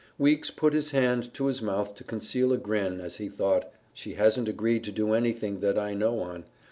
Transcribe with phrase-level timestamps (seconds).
[0.17, 4.15] Weeks put his hand to his mouth to conceal a grin as he thought, "She
[4.15, 6.45] hasn't agreed to do anything that I know on.